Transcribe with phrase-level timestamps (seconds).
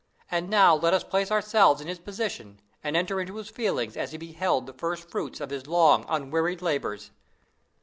[0.31, 4.13] And now let us place ourselves in his position, and enter into his feelings as
[4.13, 7.11] he beheld the first fruits of his long, unwearied labors.